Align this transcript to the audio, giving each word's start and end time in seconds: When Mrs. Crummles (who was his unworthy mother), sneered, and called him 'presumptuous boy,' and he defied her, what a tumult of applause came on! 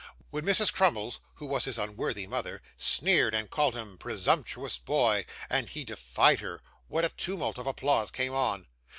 When 0.31 0.43
Mrs. 0.45 0.73
Crummles 0.73 1.19
(who 1.35 1.45
was 1.45 1.65
his 1.65 1.77
unworthy 1.77 2.25
mother), 2.25 2.63
sneered, 2.75 3.35
and 3.35 3.51
called 3.51 3.75
him 3.75 3.99
'presumptuous 3.99 4.79
boy,' 4.79 5.27
and 5.47 5.69
he 5.69 5.83
defied 5.83 6.39
her, 6.39 6.63
what 6.87 7.05
a 7.05 7.09
tumult 7.09 7.59
of 7.59 7.67
applause 7.67 8.09
came 8.09 8.33
on! 8.33 8.65